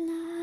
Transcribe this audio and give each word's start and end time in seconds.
La 0.00 0.37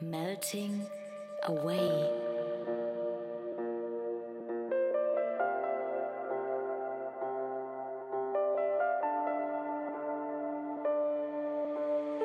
melting 0.00 0.86
away. 1.44 2.10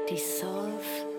dissolve 0.07 1.14